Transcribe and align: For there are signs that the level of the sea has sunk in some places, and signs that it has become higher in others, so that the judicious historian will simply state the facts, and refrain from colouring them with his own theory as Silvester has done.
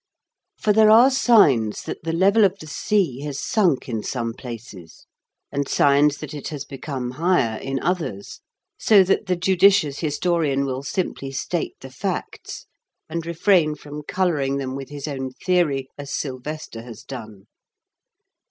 For 0.57 0.73
there 0.73 0.89
are 0.89 1.11
signs 1.11 1.83
that 1.83 2.01
the 2.03 2.11
level 2.11 2.43
of 2.43 2.57
the 2.57 2.65
sea 2.65 3.19
has 3.21 3.39
sunk 3.39 3.87
in 3.87 4.01
some 4.01 4.33
places, 4.33 5.05
and 5.51 5.67
signs 5.67 6.17
that 6.17 6.33
it 6.33 6.47
has 6.47 6.65
become 6.65 7.11
higher 7.11 7.59
in 7.59 7.79
others, 7.83 8.39
so 8.79 9.03
that 9.03 9.27
the 9.27 9.35
judicious 9.35 9.99
historian 9.99 10.65
will 10.65 10.81
simply 10.81 11.31
state 11.31 11.75
the 11.81 11.91
facts, 11.91 12.65
and 13.09 13.27
refrain 13.27 13.75
from 13.75 14.01
colouring 14.01 14.57
them 14.57 14.75
with 14.75 14.89
his 14.89 15.07
own 15.07 15.33
theory 15.33 15.87
as 15.99 16.11
Silvester 16.11 16.81
has 16.81 17.03
done. 17.03 17.45